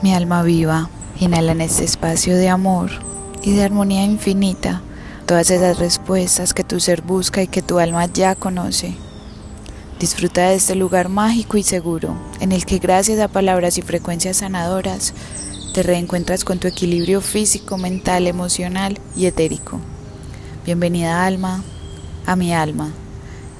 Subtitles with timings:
[0.00, 2.90] Mi alma viva, inhala en este espacio de amor
[3.42, 4.80] y de armonía infinita
[5.26, 8.94] todas esas respuestas que tu ser busca y que tu alma ya conoce.
[9.98, 14.36] Disfruta de este lugar mágico y seguro, en el que gracias a palabras y frecuencias
[14.36, 15.14] sanadoras,
[15.74, 19.80] te reencuentras con tu equilibrio físico, mental, emocional y etérico.
[20.64, 21.64] Bienvenida alma
[22.24, 22.92] a mi alma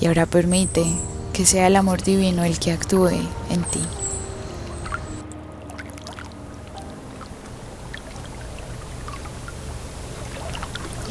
[0.00, 0.84] y ahora permite
[1.34, 3.10] que sea el amor divino el que actúe
[3.50, 3.80] en ti.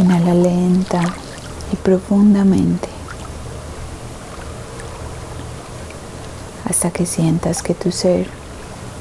[0.00, 1.02] Inhala lenta
[1.70, 2.88] y profundamente
[6.64, 8.26] hasta que sientas que tu ser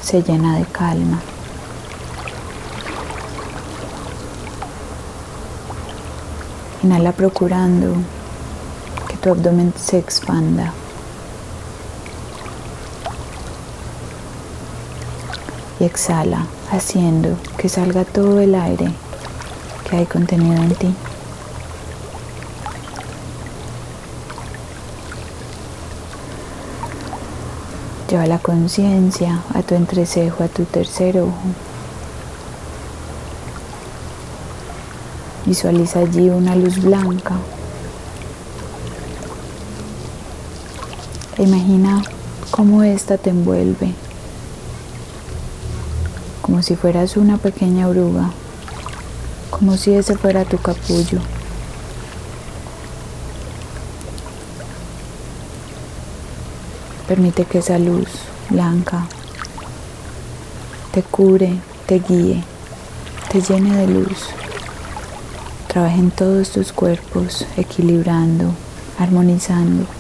[0.01, 1.21] se llena de calma.
[6.83, 7.93] Inhala procurando
[9.07, 10.73] que tu abdomen se expanda.
[15.79, 18.91] Y exhala haciendo que salga todo el aire
[19.89, 20.93] que hay contenido en ti.
[28.09, 31.33] Lleva la conciencia a tu entrecejo, a tu tercer ojo.
[35.45, 37.35] Visualiza allí una luz blanca.
[41.37, 42.03] E imagina
[42.51, 43.93] cómo esta te envuelve,
[46.41, 48.31] como si fueras una pequeña oruga
[49.59, 51.19] como si ese fuera tu capullo.
[57.09, 58.07] Permite que esa luz
[58.49, 59.05] blanca
[60.93, 62.41] te cure, te guíe,
[63.29, 64.29] te llene de luz.
[65.67, 68.53] Trabaje en todos tus cuerpos, equilibrando,
[68.97, 69.98] armonizando.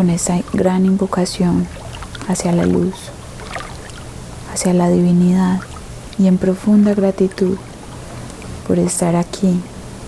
[0.00, 1.66] Con esa gran invocación
[2.26, 2.94] hacia la luz,
[4.50, 5.60] hacia la divinidad
[6.18, 7.58] y en profunda gratitud
[8.66, 9.60] por estar aquí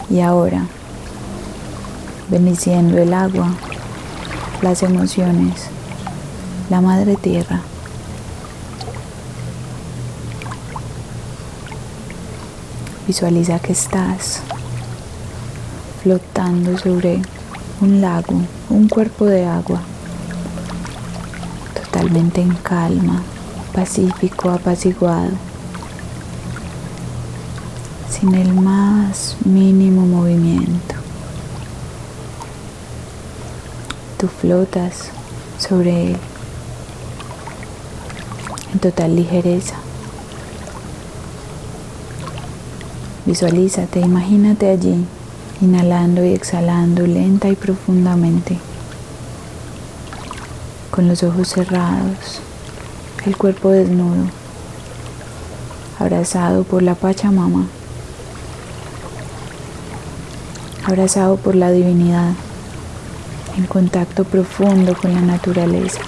[0.09, 0.65] y ahora,
[2.31, 3.51] bendiciendo el agua,
[4.63, 5.65] las emociones,
[6.71, 7.61] la madre tierra.
[13.07, 14.41] Visualiza que estás
[16.03, 17.21] flotando sobre
[17.83, 18.41] un lago,
[18.73, 19.83] un cuerpo de agua,
[21.75, 23.23] totalmente en calma,
[23.75, 25.33] pacífico, apaciguado,
[28.09, 30.95] sin el más mínimo movimiento.
[34.19, 35.11] Tú flotas
[35.59, 36.17] sobre él
[38.73, 39.75] en total ligereza.
[43.27, 45.07] Visualízate, imagínate allí
[45.63, 48.59] inhalando y exhalando lenta y profundamente,
[50.91, 52.41] con los ojos cerrados,
[53.25, 54.25] el cuerpo desnudo,
[56.01, 57.67] abrazado por la Pachamama,
[60.85, 62.33] abrazado por la divinidad,
[63.57, 66.01] en contacto profundo con la naturaleza,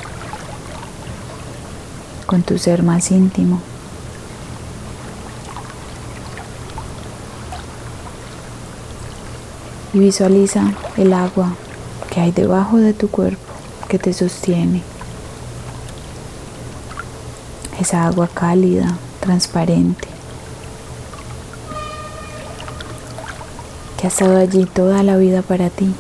[2.26, 3.60] con tu ser más íntimo.
[9.94, 11.54] Y visualiza el agua
[12.10, 13.52] que hay debajo de tu cuerpo
[13.88, 14.82] que te sostiene.
[17.80, 20.08] Esa agua cálida, transparente,
[23.96, 25.94] que ha estado allí toda la vida para ti,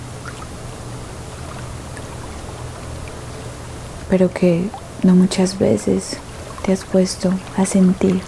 [4.10, 4.68] pero que
[5.04, 6.16] no muchas veces
[6.64, 8.20] te has puesto a sentir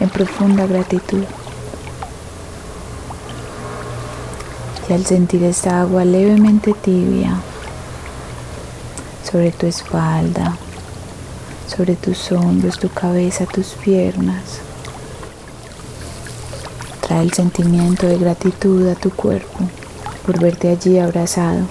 [0.00, 1.24] en profunda gratitud.
[4.88, 7.34] Y al sentir esta agua levemente tibia
[9.28, 10.56] sobre tu espalda,
[11.66, 14.60] sobre tus hombros, tu cabeza, tus piernas,
[17.00, 19.68] trae el sentimiento de gratitud a tu cuerpo
[20.24, 21.66] por verte allí abrazado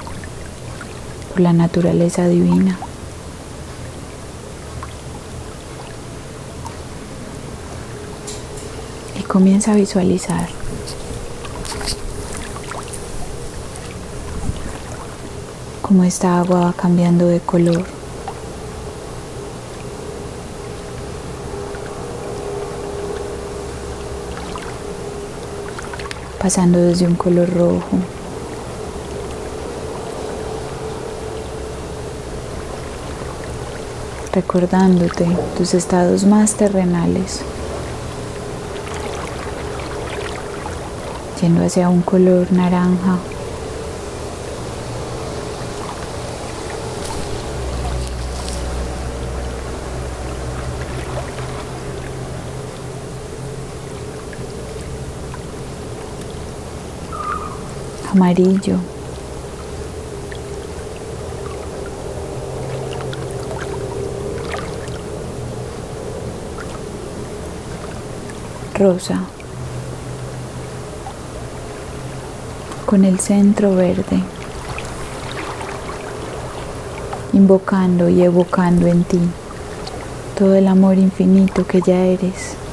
[1.30, 2.78] por la naturaleza divina.
[9.18, 10.65] Y comienza a visualizar
[15.88, 17.86] cómo esta agua va cambiando de color.
[26.40, 27.98] pasando desde un color rojo.
[34.32, 35.28] Recordándote
[35.58, 37.42] tus estados más terrenales.
[41.42, 43.18] Yendo hacia un color naranja.
[58.16, 58.78] Amarillo.
[68.74, 69.20] Rosa,
[72.86, 74.22] con el centro verde,
[77.34, 79.20] invocando y evocando en ti
[80.38, 82.65] todo el amor infinito que ya eres.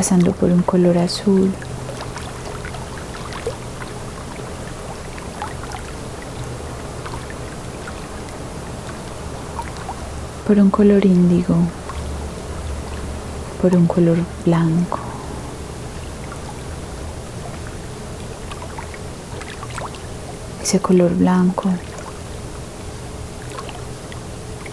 [0.00, 1.52] Pasando por un color azul,
[10.46, 11.54] por un color índigo,
[13.60, 14.16] por un color
[14.46, 15.00] blanco.
[20.62, 21.68] Ese color blanco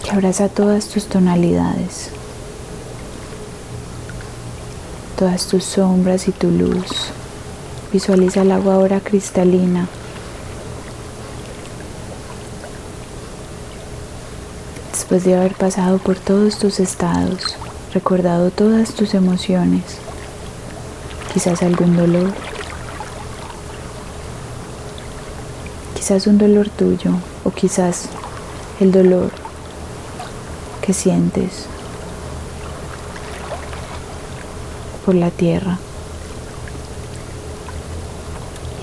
[0.02, 2.12] que abraza todas tus tonalidades,
[5.18, 7.10] todas tus sombras y tu luz.
[7.92, 9.88] Visualiza el agua ahora cristalina
[14.92, 17.56] después de haber pasado por todos tus estados,
[17.94, 19.82] recordado todas tus emociones,
[21.32, 22.30] quizás algún dolor,
[25.96, 27.12] quizás un dolor tuyo
[27.42, 28.04] o quizás
[28.80, 29.30] el dolor
[30.82, 31.66] que sientes
[35.14, 35.78] la tierra.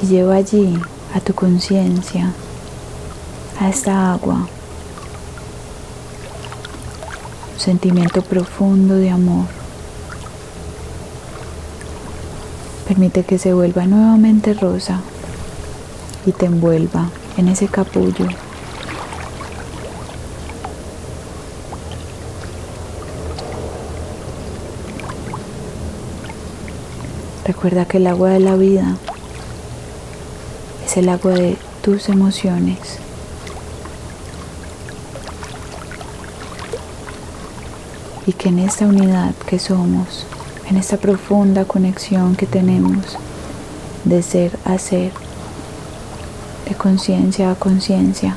[0.01, 0.77] Y lleva allí
[1.13, 2.33] a tu conciencia,
[3.59, 4.47] a esta agua
[7.65, 9.47] sentimiento profundo de amor.
[12.87, 15.01] Permite que se vuelva nuevamente rosa
[16.27, 18.27] y te envuelva en ese capullo.
[27.45, 28.97] Recuerda que el agua de la vida
[30.85, 32.99] es el agua de tus emociones.
[38.27, 40.25] y que en esta unidad que somos,
[40.67, 43.17] en esta profunda conexión que tenemos
[44.03, 45.11] de ser a ser,
[46.67, 48.35] de conciencia a conciencia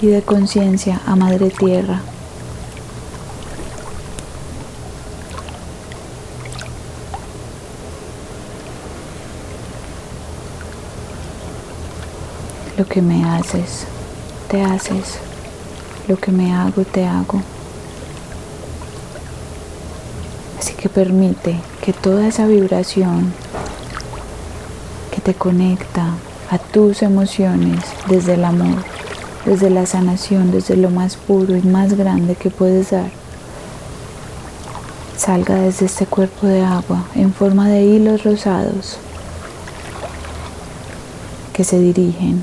[0.00, 2.00] y de conciencia a Madre Tierra.
[12.78, 13.88] Lo que me haces,
[14.48, 15.18] te haces
[16.06, 17.42] lo que me hago, te hago.
[20.58, 23.32] Así que permite que toda esa vibración
[25.12, 26.14] que te conecta
[26.50, 28.84] a tus emociones desde el amor,
[29.44, 33.10] desde la sanación, desde lo más puro y más grande que puedes dar,
[35.16, 38.98] salga desde este cuerpo de agua en forma de hilos rosados
[41.52, 42.42] que se dirigen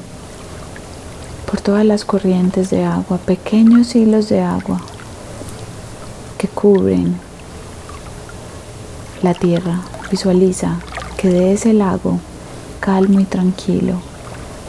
[1.45, 4.81] por todas las corrientes de agua, pequeños hilos de agua
[6.37, 7.15] que cubren
[9.21, 9.81] la tierra.
[10.11, 10.77] Visualiza
[11.17, 12.19] que de ese lago
[12.79, 13.95] calmo y tranquilo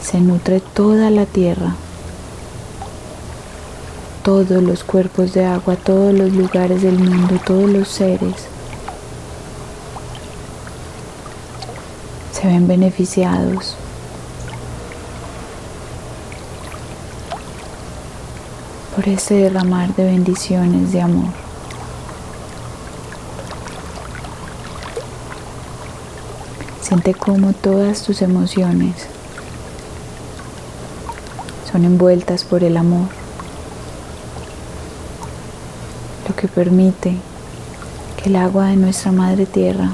[0.01, 1.75] se nutre toda la tierra,
[4.23, 8.33] todos los cuerpos de agua, todos los lugares del mundo, todos los seres
[12.33, 13.75] se ven beneficiados
[18.97, 21.29] por ese derramar de bendiciones de amor.
[26.81, 28.95] Siente cómo todas tus emociones
[31.71, 33.09] son envueltas por el amor,
[36.27, 37.17] lo que permite
[38.19, 39.91] que el agua de nuestra Madre Tierra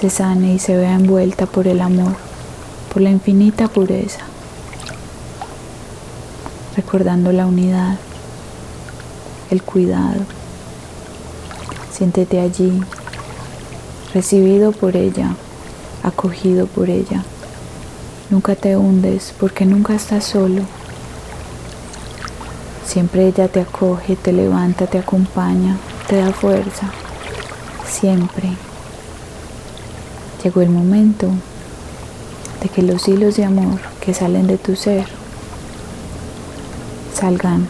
[0.00, 2.16] se sane y se vea envuelta por el amor,
[2.92, 4.33] por la infinita pureza
[6.76, 7.96] recordando la unidad,
[9.50, 10.20] el cuidado.
[11.92, 12.80] Siéntete allí,
[14.12, 15.34] recibido por ella,
[16.02, 17.22] acogido por ella.
[18.30, 20.62] Nunca te hundes porque nunca estás solo.
[22.86, 25.76] Siempre ella te acoge, te levanta, te acompaña,
[26.08, 26.90] te da fuerza.
[27.88, 28.50] Siempre.
[30.42, 31.28] Llegó el momento
[32.60, 35.06] de que los hilos de amor que salen de tu ser
[37.14, 37.66] salgan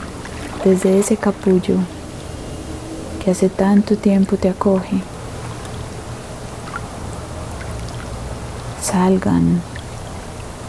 [0.65, 1.77] desde ese capullo
[3.23, 5.03] que hace tanto tiempo te acoge,
[8.83, 9.61] salgan,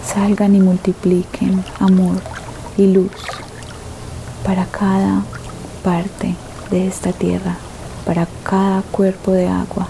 [0.06, 2.22] salgan y multipliquen amor
[2.78, 3.12] y luz
[4.44, 5.24] para cada
[5.84, 6.36] parte
[6.70, 7.58] de esta tierra,
[8.06, 9.88] para cada cuerpo de agua,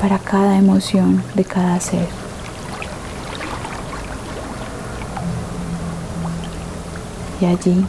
[0.00, 2.23] para cada emoción de cada ser.
[7.46, 7.84] Allí,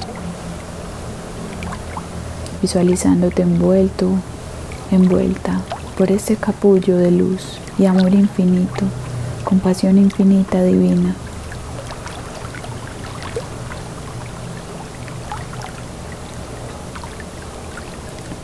[2.61, 4.09] visualizándote envuelto,
[4.91, 5.61] envuelta
[5.97, 8.85] por este capullo de luz y amor infinito,
[9.43, 11.15] compasión infinita divina,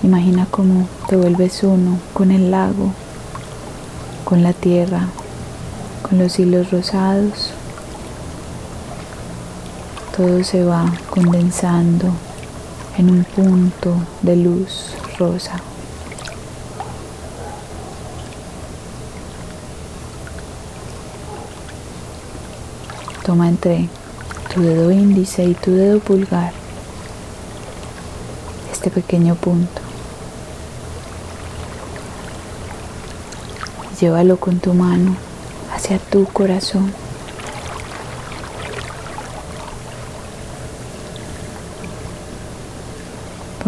[0.03, 2.91] Imagina cómo te vuelves uno con el lago,
[4.25, 5.10] con la tierra,
[6.01, 7.51] con los hilos rosados.
[10.15, 12.08] Todo se va condensando
[12.98, 15.53] en un punto de luz rosa.
[23.25, 23.89] Toma entre
[24.53, 26.51] tu dedo índice y tu dedo pulgar
[28.72, 29.82] este pequeño punto.
[34.01, 35.15] llévalo con tu mano
[35.75, 36.91] hacia tu corazón.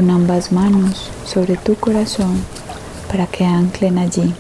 [0.04, 2.44] Pon ambas manos sobre tu corazón
[3.10, 4.34] para que anclen allí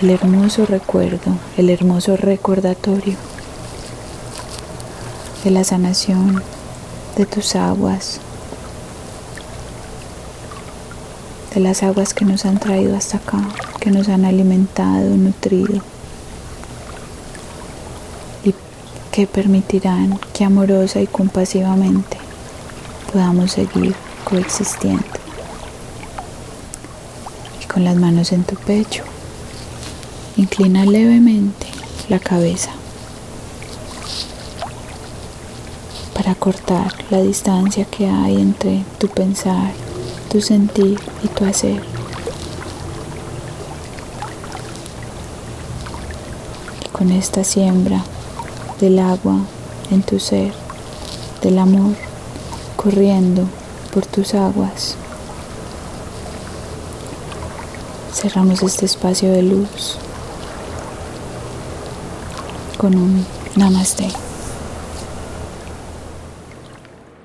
[0.00, 3.16] el hermoso recuerdo, el hermoso recordatorio
[5.44, 6.42] de la sanación
[7.18, 8.18] de tus aguas,
[11.54, 13.42] de las aguas que nos han traído hasta acá
[13.78, 15.82] que nos han alimentado, nutrido
[18.42, 18.54] y
[19.12, 22.16] que permitirán que amorosa y compasivamente
[23.12, 25.04] podamos seguir coexistiendo.
[27.62, 29.04] Y con las manos en tu pecho,
[30.36, 31.66] inclina levemente
[32.08, 32.70] la cabeza
[36.14, 39.72] para cortar la distancia que hay entre tu pensar,
[40.30, 41.94] tu sentir y tu hacer.
[46.94, 48.04] con esta siembra
[48.80, 49.40] del agua
[49.90, 50.52] en tu ser,
[51.42, 51.96] del amor
[52.76, 53.48] corriendo
[53.94, 54.96] por tus aguas.
[58.12, 59.98] Cerramos este espacio de luz
[62.76, 63.24] con un
[63.54, 64.23] namaste.